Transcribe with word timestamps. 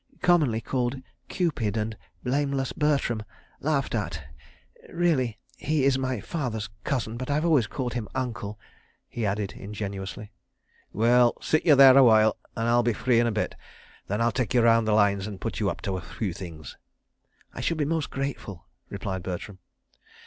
Commonly 0.23 0.61
called 0.61 0.99
'Cupid' 1.29 1.77
and 1.77 1.95
'Blameless 2.23 2.73
Bertram,' 2.73 3.21
laughed 3.59 3.93
at.... 3.93 4.23
Really 4.91 5.37
he 5.57 5.83
is 5.85 5.99
my 5.99 6.19
father's 6.19 6.71
cousin—but 6.83 7.29
I've 7.29 7.45
always 7.45 7.67
called 7.67 7.93
him 7.93 8.07
'Uncle,'" 8.15 8.59
he 9.07 9.27
added 9.27 9.51
ingenuously. 9.53 10.31
"Well—sit 10.91 11.67
you 11.67 11.75
there 11.75 11.95
awhile 11.95 12.37
and 12.57 12.67
I'll 12.67 12.81
be 12.81 12.93
free 12.93 13.19
in 13.19 13.27
a 13.27 13.31
bit. 13.31 13.53
Then 14.07 14.21
I'll 14.21 14.31
take 14.31 14.55
you 14.55 14.63
round 14.63 14.87
the 14.87 14.93
Lines 14.93 15.27
and 15.27 15.39
put 15.39 15.59
you 15.59 15.69
up 15.69 15.81
to 15.83 15.97
a 15.97 16.01
few 16.01 16.33
things...." 16.33 16.77
"I 17.53 17.61
should 17.61 17.77
be 17.77 17.85
most 17.85 18.09
grateful," 18.09 18.65
replied 18.89 19.21
Bertram. 19.21 19.59